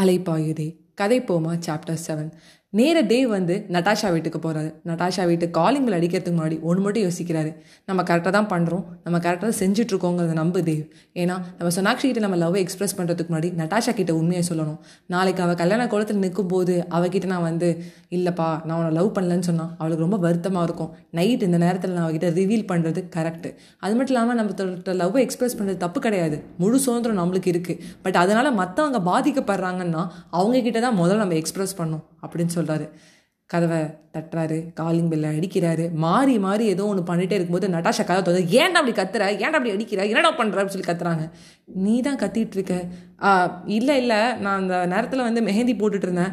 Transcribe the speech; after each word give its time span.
அலைப்பாயுதே. 0.00 0.68
கதை 0.94 1.20
போமா 1.20 1.52
chapter 1.66 2.02
seven 2.06 2.30
நேர 2.78 2.96
தேவ் 3.10 3.28
வந்து 3.34 3.54
நட்டாஷா 3.74 4.08
வீட்டுக்கு 4.14 4.38
போகிறாரு 4.44 4.70
நட்டாஷா 4.90 5.24
வீட்டு 5.30 5.46
காலிங்கில் 5.58 5.96
அடிக்கிறதுக்கு 5.98 6.36
முன்னாடி 6.38 6.56
ஒன்று 6.68 6.80
மட்டும் 6.84 7.04
யோசிக்கிறாரு. 7.06 7.50
நம்ம 7.88 8.00
கரெக்டாக 8.08 8.32
தான் 8.36 8.48
பண்ணுறோம் 8.52 8.82
நம்ம 9.04 9.16
கரெக்டாக 9.26 9.48
தான் 9.50 9.58
செஞ்சுட்ருக்கோங்கிறத 9.60 10.34
நம்பு 10.40 10.60
தேவ். 10.68 10.80
ஏன்னா 11.22 11.36
நம்ம 11.58 11.70
சொனாக்ஷி 11.76 12.06
கிட்ட 12.08 12.22
நம்ம 12.26 12.38
லவ் 12.44 12.56
எக்ஸ்பிரஸ் 12.62 12.94
பண்ணுறதுக்கு 13.00 13.30
முன்னாடி 13.32 13.50
நட்டாஷா 13.60 13.92
கிட்ட 13.98 14.14
உண்மையை 14.20 14.42
சொல்லணும். 14.50 14.78
நாளைக்கு 15.14 15.42
அவள் 15.44 15.58
கல்யாண 15.62 15.86
குளத்தில் 15.92 16.20
நிற்கும் 16.24 16.50
போது 16.54 16.74
அவகிட்ட 16.98 17.28
நான் 17.34 17.46
வந்து 17.50 17.68
இல்லைப்பா 18.16 18.48
நான் 18.66 18.76
உன்னை 18.78 18.90
லவ் 18.98 19.12
பண்ணலன்னு 19.18 19.48
சொன்னால் 19.50 19.70
அவளுக்கு 19.78 20.04
ரொம்ப 20.06 20.18
வருத்தமாக 20.26 20.66
இருக்கும். 20.68 20.90
நைட் 21.20 21.46
இந்த 21.48 21.60
நேரத்தில் 21.64 21.94
நான் 21.96 22.06
அவகிட்ட 22.06 22.30
ரிவீல் 22.40 22.66
பண்ணுறது 22.72 23.02
கரெக்டு 23.16 23.52
அது 23.84 23.94
மட்டும் 23.98 24.14
இல்லாமல் 24.14 24.38
நம்ம 24.40 24.96
லவ் 25.04 25.20
எக்ஸ்பிரஸ் 25.26 25.56
பண்ணுறது 25.60 25.80
தப்பு 25.86 26.00
கிடையாது. 26.08 26.38
முழு 26.64 26.76
சுதந்திரம் 26.88 27.20
நம்மளுக்கு 27.22 27.52
இருக்குது 27.54 27.80
பட் 28.06 28.20
அதனால் 28.24 28.52
மற்றவங்க 28.62 29.02
பாதிக்கப்படுறாங்கன்னா 29.12 30.04
அவங்க 30.40 30.64
கிட்ட 30.68 30.80
தான் 30.88 31.00
முதல்ல 31.02 31.22
நம்ம 31.24 31.40
எக்ஸ்பிரஸ் 31.42 31.78
பண்ணணும் 31.80 32.04
அப்படின்னு 32.24 32.52
சொல்லி 32.54 32.62
சொல்கிறாரு 32.64 32.88
கதவை 33.50 33.78
தட்டுறாரு 34.14 34.58
காலிங் 34.78 35.08
பெல்ல 35.10 35.26
அடிக்கிறாரு. 35.38 35.84
மாறி 36.04 36.34
மாறி 36.44 36.64
ஏதோ 36.74 36.84
ஒன்று 36.90 37.02
பண்ணிட்டே 37.08 37.34
இருக்கும்போது 37.38 37.68
நட்டாஷா 37.74 38.04
கதை 38.10 38.20
தோது 38.28 38.40
ஏன்டா 38.58 38.78
அப்படி 38.80 38.94
கத்துற? 39.00 39.24
ஏன்டா 39.42 39.58
அப்படி 39.58 39.72
அடிக்கிற? 39.74 40.06
என்னடா 40.12 40.30
பண்ணுற 40.38 40.58
அப்படின்னு 40.60 40.74
சொல்லி 40.76 40.88
கத்துறாங்க. 40.88 41.24
நீ 41.86 41.94
தான் 42.06 42.18
கத்திட்டு 42.22 42.56
இருக்க. 42.58 42.76
இல்லை 43.76 43.96
இல்லை. 43.96 44.20
நான் 44.44 44.60
அந்த 44.60 44.78
நேரத்தில் 44.94 45.26
வந்து 45.28 45.42
மெஹந்தி 45.50 45.74
போட்டுட்டு 45.80 46.08
இருந்தேன். 46.08 46.32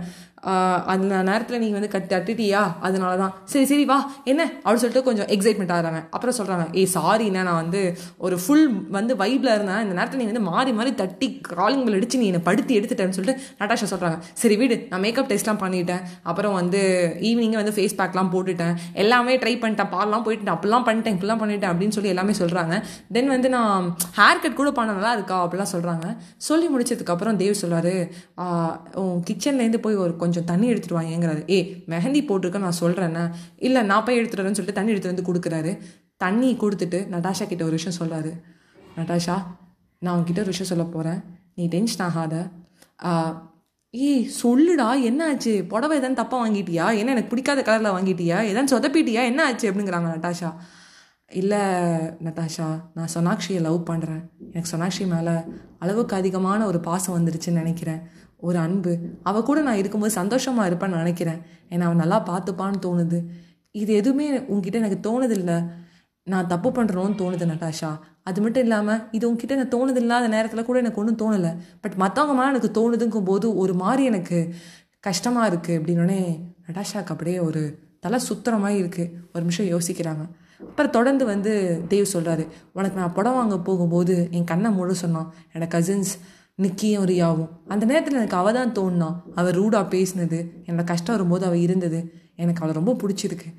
அந்த 0.94 1.22
நேரத்தில் 1.30 1.60
நீங்கள் 1.64 1.80
வந்து 1.80 1.92
கட் 1.96 2.12
தட்டிட்டியா 2.14 2.62
அதனால 2.88 3.12
தான் 3.22 3.34
சரி 3.52 3.66
சரி 3.72 3.86
வா. 3.92 3.98
என்ன? 4.32 4.44
அப்படின்னு 4.64 4.84
சொல்லிட்டு 4.84 5.04
கொஞ்சம் 5.10 5.30
எக்ஸைட்மெண்ட் 5.36 5.74
ஆகிறாங்க. 5.76 6.00
அப்புறம் 6.16 6.38
சொல்கிறாங்க 6.40 6.66
ஏ 6.82 6.84
சாரிண்ணா 6.94 7.44
நான் 7.48 7.60
வந்து 7.64 7.82
ஒரு 8.26 8.38
ஃபுல் 8.44 8.66
வந்து 8.98 9.16
வைப்பில் 9.22 9.54
இருந்தேன். 9.56 9.82
இந்த 9.86 9.96
நேரத்தில் 10.00 10.22
நீ 10.22 10.26
வந்து 10.32 10.44
மாறி 10.50 10.72
மாறி 10.80 10.94
தட்டி 11.02 11.28
காலிங் 11.50 11.84
பில் 11.86 11.98
அடித்து 12.00 12.22
நீ 12.22 12.26
என்னை 12.32 12.42
படுத்தி 12.50 12.80
எடுத்துட்டேன்னு 12.80 13.18
சொல்லிட்டு 13.18 13.44
நட்டாஷா 13.60 13.88
சொல்கிறாங்க 13.94 14.18
சரி 14.42 14.58
வீடு. 14.62 14.78
நான் 14.90 15.04
மேக்கப் 15.06 15.30
டெஸ்ட்லாம் 15.32 15.62
பண்ணிட்டேன். 15.66 16.02
அப்புறம் 16.32 16.56
வந்து 16.60 16.82
ஈவினிங்கே 17.30 17.60
வந்து 17.62 17.76
ஃபேஸ் 17.78 17.98
பேக்லாம் 18.02 18.32
போட்டுட்டேன். 18.36 18.74
எல்லாமே 19.04 19.36
ட்ரை 19.44 19.56
பண்ணிட்டேன். 19.64 19.92
பால்லாம் 19.96 20.26
போயிட்டு 20.28 20.56
அப்படிலாம் 20.56 20.88
பண்ணிட்டேன். 20.90 21.16
இப்படிலாம் 21.18 21.42
பண்ணிட்டேன். 21.44 21.72
அப்படின்னு 21.74 21.96
சொல்லி 21.98 22.14
எல்லாமே 22.16 22.36
சொல்கிறாங்க 22.42 22.76
தென் 23.14 23.32
வந்து 23.36 23.50
நான் 23.58 23.86
ஹேர் 24.20 24.44
கட் 24.46 24.60
கூட 24.62 24.72
பண்ண 24.80 24.98
நல்லா 24.98 25.14
இருக்கா? 25.18 25.38
அப்படிலாம் 25.46 25.74
சொல்கிறாங்க 25.76 26.18
சொல்லி 26.50 26.68
முடிச்சதுக்கப்புறம் 26.74 27.40
தேவ் 27.44 27.62
சொல்கிறாரு 27.64 27.96
கிச்சன்லேருந்து 29.30 29.80
போய் 29.86 30.02
ஒரு 30.04 30.14
கொஞ்சம் 30.16 30.30
கொஞ்சம் 30.32 30.50
தண்ணி 30.52 30.68
எடுத்துகிட்டு 30.72 31.00
வாங்கிறாரு 31.00 31.42
ஏ 31.52 31.58
மெஹந்தி 31.94 32.22
போட்டிருக்க 32.28 32.60
நான் 32.66 32.82
சொல்கிறேன்னா 32.84 33.24
இல்லை 33.68 33.82
நான் 33.92 34.04
போய் 34.06 34.20
எடுத்துகிட்டு 34.20 34.44
வரேன் 34.44 34.58
சொல்லிட்டு 34.58 34.80
தண்ணி 34.80 34.94
எடுத்துகிட்டு 34.94 35.16
வந்து 35.16 35.30
கொடுக்குறாரு. 35.30 35.72
தண்ணி 36.24 36.50
கொடுத்துட்டு 36.62 37.00
நட்டாஷா 37.14 37.46
கிட்ட 37.52 37.64
ஒரு 37.68 37.78
விஷயம் 37.80 38.00
சொல்கிறாரு 38.00 38.32
நட்டாஷா 38.98 39.36
நான் 40.02 40.16
உன்கிட்ட 40.18 40.42
ஒரு 40.44 40.52
விஷயம் 40.54 40.72
சொல்ல 40.72 40.84
போகிறேன் 40.96 41.20
நீ 41.58 41.64
டென்ஷன் 41.76 42.04
ஆகாத. 42.08 42.36
ஏய் 43.94 44.28
சொல்லுடா 44.42 44.88
என்ன 45.10 45.22
ஆச்சு? 45.30 45.54
புடவை 45.72 45.96
எதாவது 46.00 46.20
தப்பாக 46.22 46.44
வாங்கிட்டியா? 46.44 46.86
என்ன 47.00 47.14
எனக்கு 47.16 47.32
பிடிக்காத 47.34 47.62
கலரில் 47.62 47.96
வாங்கிட்டியா? 47.96 48.38
எதாவது 48.52 48.72
சொதப்பிட்டியா? 48.74 49.24
என்ன 49.32 49.42
ஆச்சு? 49.48 49.66
அப்படிங்கிறாங்க 49.72 50.10
நட்டாஷா 50.16 50.52
இல்லை 51.32 51.62
நட்டாஷா 52.26 52.70
நான் 52.96 53.12
சொனாக்ஷியை 53.16 53.60
லவ் 53.68 53.80
பண்ணுறேன் 53.90 54.24
எனக்கு 54.54 54.72
சொனாக்ஷி 54.74 55.06
மேலே 55.16 55.36
அளவுக்கு 55.80 56.16
அதிகமான 56.16 56.66
ஒரு 56.66 56.80
பாசம் 56.80 57.16
வந்துருச்சுன்னு 57.18 57.62
நினைக்கிறேன். 57.64 58.02
ஒரு 58.48 58.58
அன்பு. 58.66 58.94
அவள் 59.30 59.48
கூட 59.50 59.60
நான் 59.68 59.80
இருக்கும்போது 59.82 60.14
சந்தோஷமாக 60.22 60.70
இருப்பேன்னு 60.70 61.02
நினைக்கிறேன். 61.04 61.40
என்னை 61.74 61.86
அவன் 61.88 62.02
நல்லா 62.04 62.20
பார்த்துப்பான்னு 62.32 62.80
தோணுது. 62.88 63.20
இது 63.82 63.92
எதுவுமே 64.02 64.28
உங்ககிட்ட 64.52 64.78
எனக்கு 64.84 65.00
தோணுதில்லை. 65.10 65.58
நான் 66.32 66.50
தப்பு 66.54 66.70
பண்ணுறோன்னு 66.78 67.16
தோணுது 67.22 67.46
நட்டாஷா. 67.52 67.92
அது 68.30 68.40
மட்டும் 68.44 68.64
இல்லாமல் 68.66 69.00
இது 69.18 69.24
உங்ககிட்ட 69.30 69.54
எனக்கு 69.58 69.74
தோணுது 69.76 70.02
இல்லாத 70.04 70.26
நேரத்தில் 70.36 70.68
கூட 70.70 70.78
எனக்கு 70.84 71.02
ஒன்றும் 71.02 71.22
தோணலை. 71.22 71.52
பட் 71.84 71.96
மற்றவங்க 72.04 72.34
மேலே 72.40 72.52
எனக்கு 72.54 72.72
தோணுதுங்கும் 72.80 73.30
போது 73.30 73.48
ஒரு 73.64 73.74
மாதிரி 73.84 74.04
எனக்கு 74.12 74.40
கஷ்டமாக 75.08 75.50
இருக்குது 75.52 75.78
அப்படின்னோடனே 75.80 76.20
நடாஷாக்கு 76.68 77.14
அப்படியே 77.16 77.40
ஒரு 77.48 77.62
தலை 78.06 78.20
சுத்துற 78.28 78.56
மாதிரி 78.64 78.78
இருக்குது 78.84 79.12
ஒரு 79.34 79.42
நிமிஷம் 79.46 79.72
யோசிக்கிறாங்க. 79.74 80.24
அப்புறம் 80.70 80.94
தொடர்ந்து 80.98 81.24
வந்து 81.32 81.52
தேவ் 81.92 82.12
சொல்கிறாரு 82.14 82.44
உனக்கு 82.78 83.00
நான் 83.00 83.16
புடம் 83.18 83.38
வாங்க 83.40 83.56
போகும்போது 83.68 84.16
என் 84.38 84.50
கண்ணை 84.52 84.70
முழு 84.78 84.96
சொன்னான். 85.04 85.30
என்னோட 85.52 85.68
கசின்ஸ் 85.76 86.12
நிக்கியும் 86.64 87.06
ரியாவும். 87.12 87.52
அந்த 87.74 87.84
நேரத்தில் 87.90 88.18
எனக்கு 88.20 88.38
அவள் 88.40 88.58
தான் 88.58 88.74
தோணுனா 88.78 89.10
அவள் 89.40 89.56
ரூடாக 89.60 89.86
பேசினது 89.94 90.40
என்னோட 90.68 90.84
கஷ்டம் 90.92 91.16
வரும்போது 91.16 91.46
அவள் 91.50 91.64
இருந்தது. 91.66 92.00
எனக்கு 92.42 92.62
அவளை 92.62 92.76
ரொம்ப 92.80 92.94
பிடிச்சிருக்கு. 93.02 93.50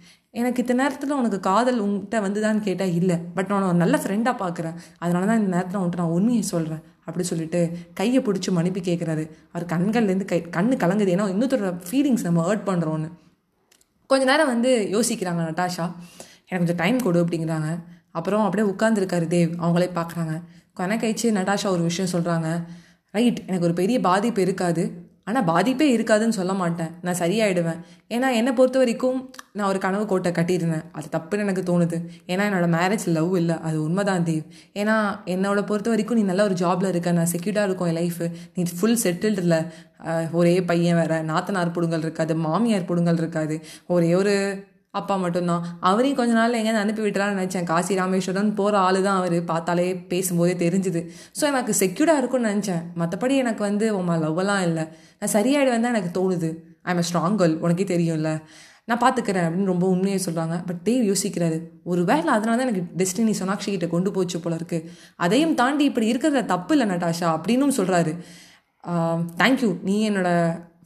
எனக்கு 0.41 0.61
இந்த 0.65 0.75
நேரத்தில் 0.81 1.19
உனக்கு 1.21 1.39
காதல் 1.49 1.81
உங்ககிட்ட 1.87 2.41
தான் 2.47 2.63
கேட்டால் 2.67 2.95
இல்லை. 3.01 3.17
பட் 3.37 3.51
நான் 3.51 3.69
ஒரு 3.71 3.81
நல்ல 3.83 3.97
ஃப்ரெண்டாக 4.03 4.37
பார்க்குறேன் 4.43 4.77
அதனால 5.03 5.27
தான் 5.31 5.41
இந்த 5.43 5.51
நேரத்தில் 5.57 5.81
உன்ட்டு 5.83 6.01
நான் 6.03 6.15
உண்மையை 6.19 6.45
சொல்கிறேன் 6.53 6.83
அப்படி 7.07 7.25
சொல்லிட்டு 7.31 7.61
கையை 7.99 8.21
பிடிச்சி 8.27 8.51
மன்னிப்பு 8.57 8.81
கேட்குறாரு 8.89 9.25
அவர் 9.53 9.67
கண்கள்லேருந்து 9.73 10.29
கை 10.33 10.41
கண்ணு 10.57 10.75
கலங்குது. 10.85 11.13
ஏன்னா 11.15 11.27
இன்னொருத்தரோட 11.35 11.73
ஃபீலிங்ஸ் 11.89 12.27
நம்ம 12.29 12.45
ஹர்ட் 12.49 12.67
பண்ணுறோன்னு 12.71 13.09
கொஞ்ச 14.11 14.25
நேரம் 14.31 14.51
வந்து 14.53 14.71
யோசிக்கிறாங்க 14.95 15.43
நட்டாஷா. 15.49 15.87
எனக்கு 16.49 16.63
கொஞ்சம் 16.63 16.81
டைம் 16.83 16.99
கொடு 17.07 17.19
அப்படிங்கிறாங்க. 17.25 17.69
அப்புறம் 18.19 18.45
அப்படியே 18.47 18.67
உட்காந்துருக்காரு 18.73 19.27
தேவ். 19.35 19.53
அவங்களே 19.63 19.89
பார்க்குறாங்க 19.99 20.35
கணக்கழிச்சு 20.81 21.29
நட்டாஷா 21.39 21.69
ஒரு 21.77 21.83
விஷயம் 21.89 22.11
சொல்கிறாங்க 22.15 22.49
ரைட் 23.17 23.41
எனக்கு 23.47 23.67
ஒரு 23.69 23.75
பெரிய 23.81 23.97
பாதிப்பு 24.01 24.41
இருக்காது. 24.43 25.11
ஆனால் 25.25 25.45
பாதிப்பே 25.45 25.87
இருக்காதுன்னு 25.97 26.37
சொல்ல 26.37 26.53
மாட்டேன். 26.61 26.93
நான் 27.03 27.19
சரியாயிடுவேன். 27.19 27.81
ஏன்னா 28.15 28.29
என்னை 28.39 28.53
பொறுத்த 28.59 28.79
வரைக்கும் 28.79 29.19
நான் 29.53 29.69
ஒரு 29.69 29.79
கனவு 29.79 30.05
கோட்டை 30.07 30.31
கட்டியிருந்தேன். 30.33 30.85
அது 30.93 31.07
தப்புன்னு 31.17 31.45
எனக்கு 31.45 31.63
தோணுது. 31.69 31.99
ஏன்னா 32.27 32.45
என்னோட 32.49 32.69
மேரேஜ் 32.77 33.07
லவ் 33.17 33.37
இல்லை. 33.37 33.57
அது 33.69 33.77
உண்மைதான் 33.83 34.25
தேவ். 34.25 34.43
ஏன்னா 34.75 34.97
என்னோட 35.35 35.61
பொறுத்த 35.67 35.91
வரைக்கும் 35.91 36.19
நீ 36.19 36.25
நல்ல 36.31 36.45
ஒரு 36.45 36.57
ஜாபில் 36.63 36.89
இருக்க. 36.89 37.13
நான் 37.13 37.33
செக்யூர்டாக 37.35 37.69
இருக்கும் 37.71 37.91
என் 37.93 37.99
லைஃப் 38.01 38.21
நீ 38.55 38.65
ஃபுல் 38.81 38.99
செட்டில்டு 39.05 39.43
இல்லை 39.45 39.61
ஒரே 40.33 40.55
பையன் 40.71 41.01
வேற. 41.01 41.23
நாத்தனார் 41.25 41.75
புடுங்கள் 41.77 42.05
இருக்காது. 42.07 42.35
மாமியார் 42.47 42.89
புடுங்கள் 42.91 43.21
இருக்காது. 43.25 43.57
ஒரே 43.87 44.15
ஒரு 44.15 44.35
அப்பா 44.99 45.15
மட்டும்தான். 45.25 45.63
அவரையும் 45.89 46.19
கொஞ்ச 46.21 46.33
நாள் 46.39 46.57
எங்கேயாவது 46.61 46.83
அனுப்பி 46.85 47.03
விட்டுறான்னு 47.05 47.39
நினச்சேன். 47.41 47.67
காசி 47.71 47.93
ராமேஸ்வரன் 48.01 48.51
போகிற 48.59 48.75
ஆள் 48.87 48.99
தான் 49.07 49.19
அவர். 49.21 49.37
பார்த்தாலே 49.53 49.87
பேசும்போதே 50.11 50.55
தெரிஞ்சுது. 50.65 51.01
ஸோ 51.39 51.45
எனக்கு 51.53 51.75
செக்யூர்டாக 51.83 52.21
இருக்கும்னு 52.23 52.51
நினச்சேன். 52.53 52.83
மற்றபடி 53.03 53.37
எனக்கு 53.45 53.63
வந்து 53.69 53.89
உமா 54.01 54.17
லவ்வெல்லாம் 54.25 54.65
இல்லை. 54.69 54.85
நான் 55.21 55.35
சரியாயிடுவேன் 55.37 55.87
தான் 55.87 55.95
எனக்கு 55.97 56.13
தோணுது. 56.19 56.51
ஐ 56.89 56.93
எம் 56.95 57.07
ஸ்ட்ராங் 57.11 57.39
கேர்ள் 57.43 57.57
உனக்கே 57.65 57.87
தெரியும்ல. 57.95 58.33
நான் 58.91 59.01
பார்த்துக்கிறேன் 59.03 59.45
அப்படின்னு 59.49 59.73
ரொம்ப 59.73 59.87
உண்மையை 59.95 60.21
சொல்கிறாங்க 60.27 60.55
பட் 60.69 60.81
தேவ் 60.87 61.03
யோசிக்கிறாரு. 61.11 61.59
ஒரு 61.91 62.01
வேலை 62.09 62.29
அதனால 62.37 62.57
தான் 62.59 62.67
எனக்கு 62.69 62.85
டெஸ்டினி 63.01 63.35
சொனாக்ஷி 63.41 63.71
கிட்ட 63.75 63.87
கொண்டு 63.93 64.11
போச்சு 64.17 64.39
போல 64.45 64.55
இருக்கு. 64.61 64.79
அதையும் 65.25 65.55
தாண்டி 65.61 65.85
இப்படி 65.91 66.07
இருக்கிறத 66.13 66.45
தப்பு 66.55 66.75
இல்லை 66.77 66.87
நட்டாஷா. 66.93 67.29
அப்படின்னும் 67.37 67.77
சொல்கிறாரு 67.81 68.15
தேங்க்யூ 69.43 69.69
நீ 69.89 69.97
என்னோட 70.09 70.31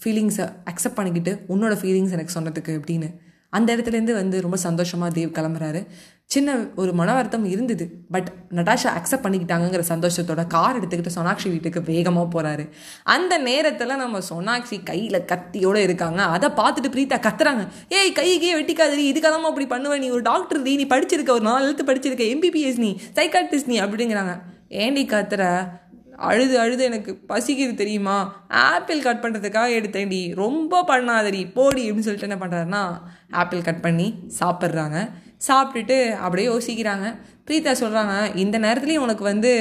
ஃபீலிங்ஸை 0.02 0.46
அக்செப்ட் 0.70 0.98
பண்ணிக்கிட்டு 0.98 1.32
உன்னோட 1.52 1.74
ஃபீலிங்ஸ் 1.82 2.14
எனக்கு 2.16 2.36
சொன்னதுக்கு 2.38 2.72
அப்படின்னு. 2.80 3.08
அந்த 3.50 3.76
இடத்துலேருந்து 3.76 4.12
வந்து 4.12 4.40
ரொம்ப 4.40 4.56
சந்தோஷமாக 4.56 5.20
தேவ் 5.20 5.24
கிளம்புறாரு. 5.24 5.86
சின்ன 6.24 6.66
ஒரு 6.76 6.92
மன 6.92 7.12
வருத்தம் 7.12 7.44
இருந்தது. 7.44 7.90
பட் 8.10 8.32
நட்டாஷா 8.50 8.88
அக்செப்ட் 8.98 9.24
பண்ணிக்கிட்டாங்கிற 9.24 9.82
சந்தோஷத்தோட 9.88 10.46
கார் 10.46 10.80
எடுத்துக்கிட்டு 10.80 11.06
சோனாக்ஷி 11.14 11.48
வீட்டுக்கு 11.48 11.82
வேகமாக 11.82 12.26
போகிறாரு 12.32 12.68
அந்த 13.02 13.38
நேரத்தில் 13.38 13.96
நம்ம 13.96 14.18
சோனாக்ஷி 14.30 14.82
கையில் 14.82 15.24
கத்தியோடு 15.32 15.76
இருக்காங்க. 15.76 16.22
அதை 16.22 16.48
பார்த்துட்டு 16.48 16.94
பிரீத்தா 16.94 17.18
கத்துறாங்க. 17.18 17.68
ஏய் 17.88 18.12
கைக்கே 18.12 18.58
வெட்டிக்காதடி. 18.58 19.16
இதுக்கெல்லாமா 19.16 19.48
அப்படி 19.50 19.66
பண்ணுவேன் 19.66 20.00
நீ 20.00 20.08
ஒரு 20.08 20.22
டாக்டர் 20.22 20.60
நீ 20.60 20.76
நீ 20.76 20.84
படிச்சிருக்க. 20.84 21.30
ஒரு 21.30 21.40
நாலு 21.40 21.64
எழுத்து 21.64 21.84
படிச்சிருக்க. 21.84 22.36
எம்பிபிஎஸ் 22.36 22.78
நீ. 22.78 23.00
சைக்காட்ரிஸ்ட் 23.14 23.66
நீ. 23.66 23.80
அப்படிங்கிறாங்க. 23.80 24.40
ஏண்டி 24.68 25.06
கத்துற? 25.06 25.68
அழுது 26.16 26.58
அழுது 26.58 26.84
எனக்கு 26.84 27.18
பசிக்குது 27.28 27.74
தெரியுமா? 27.74 28.46
ஆப்பிள் 28.48 29.02
கட் 29.02 29.22
பண்ணுறதுக்காக 29.22 29.76
எடுத்தேன்டி. 29.78 30.34
ரொம்ப 30.34 30.84
பண்ணாதடி. 30.88 31.52
போடி 31.54 31.90
அப்படின்னு 31.90 32.06
சொல்லிட்டு 32.08 32.28
என்ன 32.28 32.46
பண்ணுறாருன்னா 32.46 33.00
ஆப்பிள் 33.30 33.62
கட் 33.62 33.80
பண்ணி 33.80 34.14
சாப்பிட்றாங்க. 34.40 35.10
சாப்பிட்டுட்டு 35.48 36.10
அப்படியே 36.10 36.48
யோசிக்கிறாங்க. 36.48 37.16
பிரீதா 37.46 37.72
சொல்கிறாங்க 37.80 38.36
இந்த 38.36 38.58
நேரத்துலையும் 38.58 39.04
உனக்கு 39.06 39.24
வந்து 39.24 39.52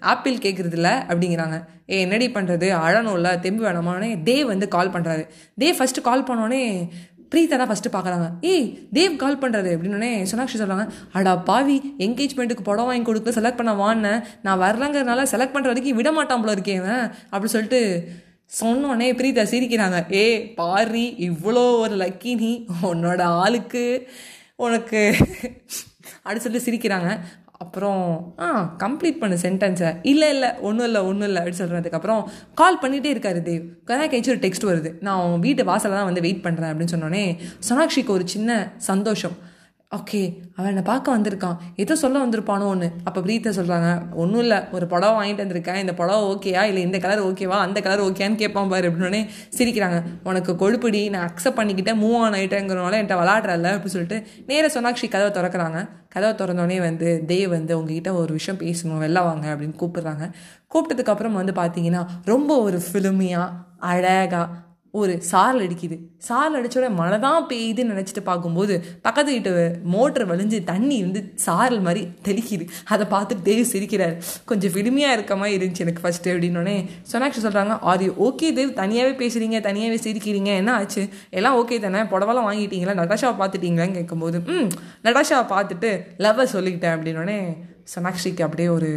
ஆப்பிள் 0.00 0.32
கேட்குறதில்ல 0.32 0.90
அப்படிங்கிறாங்க. 1.08 1.64
ஏ 1.90 2.00
என்னடி 2.00 2.26
பண்ணுறது 2.28 2.66
அழணும்ல. 2.86 3.40
தெம்பு 3.40 3.64
வேணாமானே 3.64 4.18
தேவ் 4.24 4.44
வந்து 4.44 4.68
கால் 4.68 4.90
பண்ணுறாரு 4.90 5.28
தேவ் 5.60 5.78
ஃபஸ்ட்டு 5.78 6.00
கால் 6.02 6.24
பண்ணோடனே 6.24 6.88
பிரீத்தா 7.32 7.56
தான் 7.60 7.70
ஃபஸ்ட்டு 7.70 7.94
பார்க்குறாங்க. 7.96 8.26
ஏய் 8.52 8.66
தேவ் 8.98 9.20
கால் 9.22 9.40
பண்ணுறாரு 9.42 9.70
அப்படின்னே 9.76 10.10
சோனாக்ஷி 10.30 10.58
சொல்கிறாங்க 10.62 10.86
அடா 11.18 11.32
பாவி 11.50 11.76
என்கேஜ்மெண்ட்டுக்கு 12.06 12.68
படம் 12.70 12.88
வாங்கி 12.90 13.06
கொடுத்து 13.08 13.36
செலக்ட் 13.38 13.60
பண்ண 13.60 13.74
வான்னு. 13.84 14.12
நான் 14.46 14.62
வரலங்கிறதுனால 14.64 15.24
செலக்ட் 15.32 15.54
பண்ணுற 15.54 15.72
வரைக்கும் 15.72 15.98
விட 16.00 16.12
மாட்டான் 16.18 16.44
போல 16.44 16.56
இருக்கேன் 16.58 16.90
அப்படி 17.32 17.52
சொல்லிட்டு 17.54 17.80
சொன்னோடனே 18.60 19.06
பிரீதா 19.18 19.42
சிரிக்கிறாங்க. 19.52 19.98
ஏ 20.22 20.24
பாரி 20.60 21.04
இவ்வளோ 21.28 21.62
ஒரு 21.84 21.94
லக்கி 22.02 22.32
நீ 22.42 22.50
உன்னோட 22.90 23.22
ஆளுக்கு 23.44 23.84
உனக்கு 24.64 25.00
அப்படி 26.22 26.40
சொல்லிட்டு 26.42 26.66
சிரிக்கிறாங்க. 26.66 27.10
அப்புறம் 27.64 28.02
ஆ 28.44 28.48
கம்ப்ளீட் 28.82 29.20
பண்ணு 29.22 29.36
சென்டென்ஸை 29.42 29.90
இல்லை 30.12 30.28
இல்லை 30.34 30.50
ஒன்றும் 30.68 30.86
இல்லை 30.88 31.00
ஒன்றும் 31.10 31.28
இல்லை 31.28 31.42
அப்படின்னு 31.42 31.62
சொல்கிறதுக்கப்புறம் 31.62 32.22
கால் 32.60 32.80
பண்ணிகிட்டே 32.82 33.12
இருக்காரு 33.14 33.40
தேவ். 33.48 33.64
கதா 33.90 34.04
கழிச்சு 34.12 34.34
ஒரு 34.34 34.42
டெக்ஸ்ட் 34.46 34.68
வருது. 34.70 34.92
நான் 35.06 35.22
அவன் 35.24 35.44
வீட்டு 35.46 35.64
வாசலில் 35.70 35.98
தான் 35.98 36.10
வந்து 36.10 36.26
வெயிட் 36.26 36.44
பண்ணுறேன் 36.46 36.72
அப்படின்னு 36.72 36.94
சொன்னோன்னே 36.96 37.24
சோனாக்ஷிக்கு 37.68 38.16
ஒரு 38.18 38.26
சின்ன 38.34 38.60
சந்தோஷம். 38.90 39.36
ஓகே 39.96 40.20
அவன் 40.56 40.70
என்னை 40.70 40.82
பார்க்க 40.82 41.16
வந்திருக்கான். 41.18 41.56
ஏதோ 41.76 41.94
சொல்ல 41.94 42.26
வந்திருப்பானோ 42.26 42.66
ஒன்று 42.66 42.92
அப்போ 43.04 43.20
பிரீத்தை 43.20 43.50
சொல்கிறாங்க 43.58 44.14
ஒன்றும் 44.14 44.40
இல்லை 44.40 44.58
ஒரு 44.72 44.86
புடவை 44.86 45.14
வாங்கிட்டு 45.16 45.36
வந்திருக்கேன். 45.36 45.74
இந்த 45.74 45.94
புடவை 45.94 46.22
ஓகேயா? 46.34 46.62
இல்லை 46.62 46.82
இந்த 46.82 46.98
கலர் 46.98 47.24
ஓகேவா? 47.24 47.58
அந்த 47.66 47.80
கலர் 47.80 48.02
ஓகேன்னு 48.02 48.34
கேட்பான் 48.34 48.68
பாரு 48.68 48.90
அப்படின்னே 48.90 49.28
சிரிக்கிறாங்க. 49.58 50.02
உனக்கு 50.24 50.52
கொழுப்புடி 50.52 51.10
நான் 51.10 51.26
அக்செப்ட் 51.28 51.58
பண்ணிக்கிட்டேன். 51.58 52.00
மூவ் 52.04 52.18
ஆன் 52.18 52.32
ஆகிட்டேங்கிறனால 52.32 52.98
என்கிட்ட 53.00 53.18
விளாட்றல 53.22 53.74
அப்படின்னு 53.74 53.94
சொல்லிட்டு 53.96 54.26
நேராக 54.46 54.80
சொன்னாக்ஷி 54.80 55.10
கதவை 55.10 55.42
திறக்கிறாங்க. 55.42 55.88
கதவை 56.08 56.34
திறந்தோடனே 56.40 56.78
வந்து 56.78 57.22
தேவ் 57.26 57.48
வந்து 57.48 57.78
உங்ககிட்ட 57.78 58.12
ஒரு 58.14 58.32
விஷயம் 58.32 58.60
பேசணும். 58.60 59.02
வெளில 59.04 59.24
வாங்க 59.24 59.54
அப்படின்னு 59.54 59.80
கூப்பிடுறாங்க. 59.82 60.32
கூப்பிட்டதுக்கப்புறம் 60.74 61.38
வந்து 61.40 61.52
பார்த்தீங்கன்னா 61.52 62.06
ரொம்ப 62.24 62.62
ஒரு 62.62 62.80
ஃபிலிமியாக 62.92 63.50
அழகாக 63.78 64.48
ஒரு 65.00 65.12
சாரல் 65.28 65.62
அடிக்குது. 65.66 65.96
சாரல் 66.28 66.56
அடித்தோட 66.58 66.86
மழை 66.98 67.18
தான் 67.24 67.46
பெய்யுதுன்னு 67.50 67.92
நினச்சிட்டு 67.92 68.22
பார்க்கும்போது 68.24 68.74
பக்கத்து 69.06 69.30
வீட்டு 69.32 69.52
மோட்டர் 69.94 70.24
வலிஞ்சு 70.30 70.58
தண்ணி 70.64 70.98
வந்து 71.02 71.20
சாரல் 71.44 71.80
மாதிரி 71.86 72.02
தெளிக்குது. 72.28 72.64
அதை 72.94 73.06
பார்த்துட்டு 73.14 73.46
தேவ் 73.48 73.70
சிரிக்கிறார். 73.72 74.16
கொஞ்சம் 74.44 74.74
விடுமையாக 74.76 75.16
இருக்க 75.16 75.36
மாதிரி 75.36 75.56
இருந்துச்சு 75.58 75.84
எனக்கு 75.86 76.04
ஃபஸ்ட்டு 76.04 76.32
அப்படின்னோடனே 76.34 76.76
சொன்னாக்ஷி 77.12 77.42
சொல்கிறாங்க 77.46 77.76
ஆதி 77.92 78.08
ஓகே 78.26 78.50
தேவ் 78.58 78.72
தனியாகவே 78.82 79.14
பேசுகிறீங்க 79.22 79.60
தனியாகவே 79.68 80.00
சிரிக்கிறீங்க. 80.06 80.52
என்ன 80.62 80.72
ஆச்சு? 80.74 81.04
எல்லாம் 81.30 81.56
ஓகே 81.62 81.80
தானே? 81.86 82.02
புடவெல்லாம் 82.14 82.48
வாங்கிட்டீங்களா? 82.50 82.98
நடாஷாவை 83.02 83.34
பார்த்துட்டீங்களான்னு 83.42 83.98
கேட்கும்போது 83.98 84.40
ம் 84.54 84.70
நடாஷாவை 85.08 85.46
பார்த்துட்டு 85.54 85.92
லவ்வை 86.18 86.46
சொல்லிக்கிட்டேன். 86.56 86.96
அப்படின்னோடனே 86.96 87.38
சொனாக்ஷிக்கு 87.94 88.42
அப்படியே 88.48 88.68
ஒரு 88.68 88.90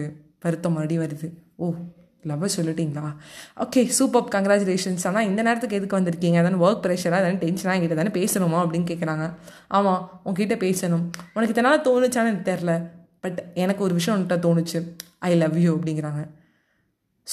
வருத்தம் 0.45 0.73
மறுபடியும் 0.73 1.05
வருது. 1.05 1.27
ஓ 1.55 1.67
லவ்வை 2.27 2.49
சொல்லிட்டீங்களா? 2.57 3.15
ஓகே 3.59 3.87
சூப்பர் 3.87 4.23
கங்க்ராச்சுலேஷன்ஸ் 4.23 5.07
ஆனால் 5.07 5.25
இந்த 5.25 5.41
நேரத்துக்கு 5.41 5.75
எதுக்கு 5.75 5.99
வந்திருக்கீங்க? 5.99 6.39
அதான் 6.41 6.63
ஒர்க் 6.65 6.83
ப்ரெஷராக 6.85 7.21
அதான 7.21 7.39
டென்ஷனாக 7.43 7.75
என்கிட்ட 7.77 7.93
தானே 7.93 8.11
பேசணுமா? 8.19 8.59
அப்படின்னு 8.65 8.89
கேட்குறாங்க 8.91 9.33
ஆமாம் 9.67 10.21
உங்ககிட்ட 10.23 10.65
பேசணும். 10.65 11.05
உனக்கு 11.33 11.49
இதனால் 11.49 11.81
தோணுச்சான்னு 11.81 12.27
எனக்கு 12.27 12.51
தெரில 12.51 12.89
பட் 13.19 13.43
எனக்கு 13.53 13.83
ஒரு 13.83 13.93
விஷயம் 13.93 14.17
உன்கிட்ட 14.19 14.31
தோணுச்சு. 14.31 14.79
ஐ 15.19 15.35
லவ் 15.35 15.57
யூ 15.57 15.79
அப்படிங்கிறாங்க. 15.79 16.27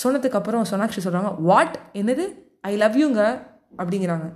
சொன்னதுக்கப்புறம் 0.05 0.63
சோனாக்ஷி 0.71 1.01
சொல்கிறாங்க 1.05 1.41
வாட் 1.41 1.79
என்னது? 1.95 2.25
ஐ 2.61 2.77
லவ் 2.77 2.97
யூங்க 2.97 3.47
அப்படிங்கிறாங்க. 3.79 4.33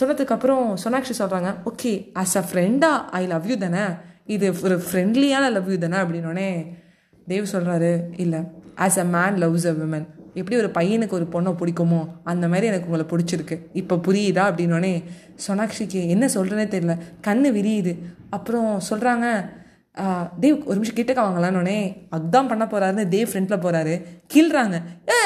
சொன்னதுக்கப்புறம் 0.00 0.74
சோனாட்சி 0.84 1.12
சொல்கிறாங்க 1.18 1.54
ஓகே 1.64 1.92
ஆஸ் 2.14 2.36
அ 2.36 2.44
ஃப்ரெண்டா 2.52 2.92
ஐ 3.10 3.26
லவ் 3.26 3.46
யூ 3.46 3.56
தானே? 3.56 3.84
இது 4.26 4.54
ஒரு 4.62 4.82
ஃப்ரெண்ட்லியான 4.92 5.50
லவ் 5.50 5.70
யூ 5.70 5.78
தானே? 5.78 5.96
அப்படின்னோடனே 5.96 6.48
தேவ் 7.28 7.46
சொல்கிறாரு 7.52 8.20
இல்லை. 8.20 8.40
As 8.84 8.98
a 9.04 9.06
man 9.16 9.36
loves 9.42 9.68
a 9.72 9.74
women 9.80 10.06
எப்படி 10.40 10.56
ஒரு 10.62 10.68
பையனுக்கு 10.76 11.16
ஒரு 11.18 11.26
பொண்ணை 11.34 11.52
பிடிக்குமோ 11.60 12.00
அந்த 12.30 12.44
மாதிரி 12.50 12.66
எனக்கு 12.70 12.88
உங்களை 12.88 13.06
பிடிச்சிருக்கு. 13.12 13.56
இப்போ 13.80 13.94
புரியுதா 14.06 14.42
அப்படின்னோடனே 14.48 14.92
சோனாக்ஷிக்கு 15.44 16.00
என்ன 16.14 16.24
சொல்கிறேனே 16.34 16.66
தெரியல. 16.74 16.94
கண்ணு 17.26 17.48
விரியுது. 17.58 17.92
அப்புறம் 18.36 18.68
சொல்கிறாங்க 18.90 19.26
தேவ் 20.42 20.56
ஒரு 20.68 20.76
நிமிஷம் 20.78 20.98
கிட்டக்க 20.98 21.20
வாங்கலான்னொடனே 21.26 21.78
அதுதான் 22.16 22.50
பண்ண 22.50 22.64
போகிறாருன்னு 22.72 23.04
தேவ் 23.14 23.30
ஃப்ரெண்டில் 23.30 23.62
போகிறாரு 23.64 23.94
கீழ்றாங்க. 24.32 24.76
ஏ 25.12 25.18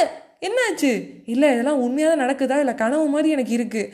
என்னாச்சு? 0.46 0.90
இல்லை 1.32 1.48
இதெல்லாம் 1.54 1.82
உண்மையாக 1.86 2.10
தான் 2.12 2.22
நடக்குதா? 2.24 2.56
இல்லை 2.62 2.74
கனவு 2.82 3.04
மாதிரி 3.14 3.34
எனக்கு 3.34 3.52
இருக்குது 3.58 3.90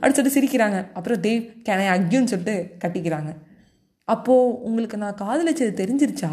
அப்படின்னு 0.00 0.16
சொல்லிட்டு 0.16 0.38
சிரிக்கிறாங்க. 0.38 0.78
அப்புறம் 0.98 1.20
தேவ் 1.26 1.44
கேனை 1.68 1.86
அக்யூன்னு 1.94 2.32
சொல்லிட்டு 2.32 2.56
கட்டிக்கிறாங்க 2.84 3.30
அப்போது 4.14 4.52
உங்களுக்கு 4.62 4.96
நான் 4.96 5.18
காதலிச்சது 5.20 5.72
தெரிஞ்சிருச்சா? 5.80 6.32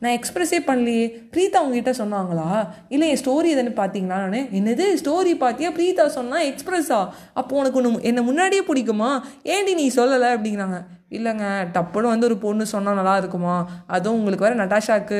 நான் 0.00 0.16
எக்ஸ்ப்ரெஸ்ஸே 0.16 0.60
பண்ணலையே. 0.66 1.06
ப்ரீதா 1.34 1.62
உங்ககிட்ட 1.66 1.92
சொன்னாங்களா? 2.02 2.48
இல்லை 2.88 3.08
என் 3.08 3.22
ஸ்டோரி 3.24 3.50
எதுன்னு 3.54 3.78
பார்த்தீங்களா 3.80 4.18
நான்? 4.24 4.48
என்னது? 4.58 4.86
ஸ்டோரி 5.02 5.34
பார்த்தியா? 5.44 5.70
ப்ரீதா 5.78 6.06
சொன்னால் 6.06 6.46
எக்ஸ்ப்ரெஸ்ஸா 6.50 7.00
அப்போ 7.34 7.56
உனக்கு 7.56 7.80
ஒன்று 7.82 8.02
என்னை 8.02 8.22
முன்னாடியே 8.22 8.62
பிடிக்குமா? 8.62 9.10
ஏண்டி 9.42 9.74
நீ 9.74 9.88
சொல்லலை 9.88 10.30
அப்படிங்கிறாங்க. 10.36 10.78
இல்லைங்க 11.10 11.44
டப்புன்னு 11.74 12.12
வந்து 12.12 12.26
ஒரு 12.26 12.36
பொண்ணு 12.36 12.66
சொன்னால் 12.66 12.94
நல்லா 12.94 13.16
இருக்குமா? 13.16 13.70
அதுவும் 13.86 14.18
உங்களுக்கு 14.18 14.44
வேறு 14.46 14.62
நட்டாஷாவுக்கு 14.62 15.18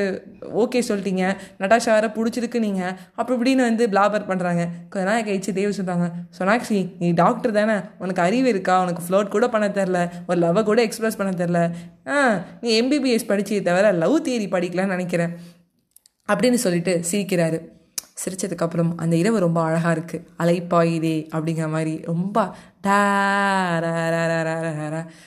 ஓகே 0.63 0.81
சொல்லிட்டீங்க. 0.87 1.23
நட்டாஷா 1.59 1.91
வேறு 1.95 2.07
பிடிச்சிருக்கு 2.07 2.59
நீங்கள் 2.59 2.93
அப்படி 3.15 3.37
இப்படின்னு 3.37 3.67
வந்து 3.69 3.87
பிளாபர் 3.87 4.27
பண்ணுறாங்க 4.31 4.67
கொஞ்ச 4.89 5.11
நாள் 5.11 5.23
கழிச்சு 5.23 5.53
தேவ் 5.59 5.77
சொல்கிறாங்க 5.79 6.07
சோனாக்ஷி 6.39 6.79
நீ 6.99 7.11
டாக்டர் 7.11 7.51
தானே? 7.51 7.77
உனக்கு 7.99 8.21
அறிவு 8.21 8.49
இருக்கா? 8.49 8.81
உனக்கு 8.81 9.03
ஃப்ளோட் 9.07 9.27
கூட 9.27 9.49
பண்ண 9.49 9.67
தெரில 9.67 10.11
ஒரு 10.27 10.39
லவ்வை 10.39 10.63
கூட 10.63 10.85
எக்ஸ்ப்ரெஸ் 10.85 11.17
பண்ண 11.17 11.45
தெரில 11.45 11.61
ஆ 12.07 12.43
நீ 12.61 12.81
எம்பிபிஎஸ் 12.81 13.29
படிச்சே 13.31 13.61
தவிர 13.61 13.91
லவ் 13.91 14.21
தியரி 14.27 14.47
படிக்கலான்னு 14.55 14.95
நினைக்கிறேன். 14.97 15.33
அப்படின்னு 16.33 16.53
சொல்லிட்டு 16.53 17.01
சிரிக்கிறாரு. 17.11 17.59
சிரிச்சதுக்கப்புறம் 18.23 18.91
அந்த 19.03 19.15
இரவு 19.15 19.39
ரொம்ப 19.39 19.59
அழகாக 19.63 19.93
இருக்குது 19.99 20.25
அலைப்பாயுதே 20.43 21.17
அப்படிங்கிற 21.35 21.67
மாதிரி 21.75 21.93
ரொம்ப 22.11 22.37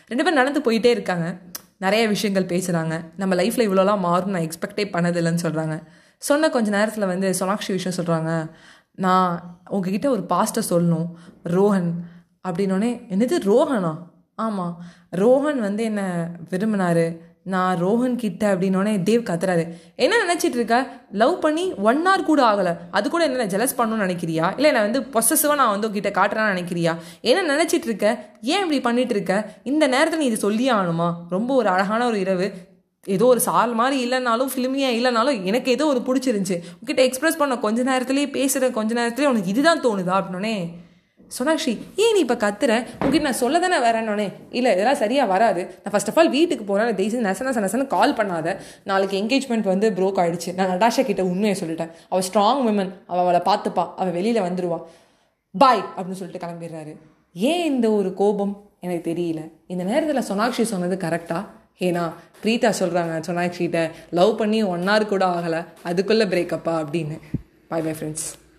ரெண்டு 0.09 0.23
பேரும் 0.25 0.41
நடந்து 0.41 0.61
போயிட்டே 0.67 0.91
இருக்காங்க. 0.97 1.27
நிறைய 1.85 2.03
விஷயங்கள் 2.09 2.51
பேசுகிறாங்க 2.53 2.95
நம்ம 3.17 3.35
லைஃப்பில் 3.35 3.67
இவ்வளோலாம் 3.69 4.05
மாறும் 4.07 4.33
நான் 4.35 4.47
எக்ஸ்பெக்டே 4.49 4.85
பண்ணதில்லைன்னு 4.95 5.45
சொல்கிறாங்க 5.47 5.77
சொன்ன 6.29 6.51
கொஞ்ச 6.51 6.71
நேரத்தில் 6.71 7.11
வந்து 7.13 7.29
சோனாக்ஷி 7.41 7.73
விஷயம் 7.77 7.99
சொல்கிறாங்க 7.99 8.31
நான் 9.05 9.61
உங்ககிட்ட 9.71 10.09
ஒரு 10.11 10.23
பாஸ்ட்டை 10.33 10.63
சொல்லணும். 10.71 11.09
ரோஹன் 11.57 11.91
அப்படின்னோடனே 12.49 12.91
என்னது 13.13 13.37
ரோஹனா? 13.51 13.93
ஆமாம் 14.35 14.75
ரோஹன் 15.23 15.61
வந்து 15.67 15.83
என்னை 15.83 16.05
விரும்பினாரு? 16.51 17.07
நான் 17.43 17.85
ரோஹன் 17.85 18.17
கிட்ட 18.17 18.55
அப்படின்னோடனே 18.55 18.95
தேவ் 19.09 19.27
கத்துறாரு. 19.29 19.65
என்ன 19.97 20.17
நினச்சிட்டு 20.17 20.59
இருக்க 20.59 20.91
லவ் 21.13 21.41
பண்ணி 21.41 21.75
ஒன் 21.75 22.07
ஹவர் 22.07 22.23
கூட 22.23 22.43
ஆகலை. 22.43 22.77
அது 22.91 23.11
கூட 23.11 23.25
என்ன 23.25 23.47
ஜெலஸ் 23.47 23.79
பண்ணணும்னு 23.79 24.07
நினைக்கிறியா? 24.07 24.53
இல்லை 24.55 24.71
என்ன 24.71 24.81
வந்து 24.81 25.01
பொசசிவாக 25.01 25.55
நான் 25.55 25.71
வந்து 25.71 25.91
உங்ககிட்ட 25.91 26.11
காட்டுறேன்னு 26.21 26.55
நினைக்கிறியா? 26.55 26.97
என்ன 27.21 27.55
நினச்சிட்டு 27.55 27.89
இருக்க 27.91 28.25
ஏன் 28.43 28.61
இப்படி 28.61 28.81
பண்ணிட்டு 28.81 29.15
இருக்க 29.15 29.55
இந்த 29.63 29.87
நேரத்தில் 29.87 30.19
நீ 30.19 30.25
இது 30.25 30.37
சொல்லியே 30.37 30.71
ஆகணுமா? 30.71 31.15
ரொம்ப 31.29 31.55
ஒரு 31.55 31.69
அழகான 31.69 32.07
ஒரு 32.07 32.21
இரவு. 32.21 32.53
ஏதோ 33.07 33.27
ஒரு 33.27 33.41
சால் 33.41 33.73
மாதிரி 33.75 34.11
இல்லைனாலும் 34.11 34.51
ஃபிலிமியாக 34.57 34.97
இல்லைனாலும் 34.99 35.43
எனக்கு 35.43 35.71
ஏதோ 35.71 35.87
ஒரு 35.87 35.99
பிடிச்சிருந்துச்சி. 35.99 36.57
உங்ககிட்ட 36.73 37.03
எக்ஸ்பிரஸ் 37.03 37.37
பண்ண 37.37 37.59
கொஞ்ச 37.59 37.83
நேரத்துலேயே 37.83 38.31
பேசுகிற 38.31 38.71
கொஞ்ச 38.71 38.95
நேரத்துலேயே 38.95 39.27
உனக்கு 39.27 39.49
இதுதான் 39.49 39.81
தோணுதா 39.81 40.23
அப்படின்னே 40.23 40.71
சோனாக்ஷி 41.38 41.73
ஏன் 41.97 42.15
நீ 42.15 42.21
இப்போ 42.27 42.35
கத்துறேன் 42.35 42.85
உங்ககிட்ட 42.93 43.25
நான் 43.27 43.41
சொல்ல 43.43 43.59
தானே 43.59 43.79
வரேன்னொன்னே 43.87 44.32
இல்லை 44.50 44.73
இதெல்லாம் 44.73 45.00
சரியாக 45.03 45.29
வராது. 45.32 45.62
நான் 45.85 45.93
ஃபஸ்ட் 45.93 46.11
ஆஃப் 46.12 46.19
ஆல் 46.19 46.31
வீட்டுக்கு 46.31 46.65
போகிறேன் 46.65 46.94
தயவுசெய்து 46.94 47.27
நச 47.29 47.47
நச 47.49 47.61
நசன்னு 47.65 47.87
கால் 47.87 48.15
பண்ணாத. 48.15 48.56
நாளைக்கு 48.85 49.17
என்கேஜ்மெண்ட் 49.23 49.71
வந்து 49.73 49.91
ப்ரோக் 49.91 50.19
ஆகிடுச்சு 50.23 50.55
நான் 50.55 50.71
நடாஷா 50.71 51.05
கிட்ட 51.05 51.25
உண்மையை 51.25 51.59
சொல்லிட்டேன். 51.61 51.91
அவள் 52.09 52.25
ஸ்ட்ராங் 52.32 52.65
விமன் 52.69 52.91
அவள் 53.06 53.23
அவளை 53.25 53.41
பார்த்துப்பா. 53.44 53.87
அவள் 53.97 54.12
வெளியில் 54.12 54.43
வந்துடுவா 54.43 54.81
பாய் 55.59 55.85
அப்படின்னு 55.97 56.21
சொல்லிட்டு 56.23 56.47
கிளம்பிடுறாரு. 56.47 56.97
ஏன் 57.35 57.65
இந்த 57.65 57.91
ஒரு 57.91 58.15
கோபம்? 58.15 58.71
எனக்கு 58.81 59.12
தெரியல. 59.12 59.41
இந்த 59.67 59.85
நேரத்தில் 59.85 60.29
சோனாக்ஷி 60.31 60.62
சொன்னது 60.62 60.97
கரெக்டாக 61.09 61.44
ஏன்னா 61.79 62.12
ப்ரீதா 62.43 62.73
சொல்கிறாங்க 62.81 63.15
சோனாக்ஷிகிட்ட 63.27 63.91
லவ் 64.11 64.38
பண்ணி 64.38 64.62
ஒன் 64.62 64.88
ஹவர் 64.88 65.06
கூட 65.06 65.27
ஆகலை. 65.27 65.65
அதுக்குள்ளே 65.82 66.25
பிரேக்கப்பா 66.25 66.75
அப்படின்னு. 66.82 67.19
Bye 67.69 67.82
bye 67.82 67.93
friends 67.93 68.29